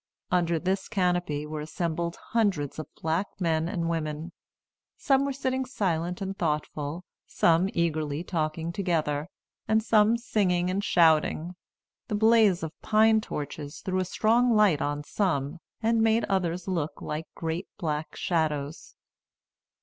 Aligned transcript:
Under 0.31 0.57
this 0.57 0.87
canopy 0.89 1.45
were 1.45 1.61
assembled 1.61 2.15
hundreds 2.31 2.79
of 2.79 2.87
black 2.99 3.27
men 3.39 3.69
and 3.69 3.87
women. 3.87 4.31
Some 4.97 5.25
were 5.25 5.31
sitting 5.31 5.63
silent 5.63 6.21
and 6.23 6.35
thoughtful, 6.35 7.05
some 7.27 7.69
eagerly 7.75 8.23
talking 8.23 8.71
together, 8.71 9.27
and 9.67 9.83
some 9.83 10.17
singing 10.17 10.71
and 10.71 10.83
shouting. 10.83 11.53
The 12.07 12.15
blaze 12.15 12.63
of 12.63 12.71
pine 12.81 13.21
torches 13.21 13.81
threw 13.81 13.99
a 13.99 14.05
strong 14.05 14.55
light 14.55 14.81
on 14.81 15.03
some, 15.03 15.59
and 15.83 16.01
made 16.01 16.25
others 16.25 16.67
look 16.67 16.99
like 16.99 17.27
great 17.35 17.67
black 17.77 18.15
shadows. 18.15 18.95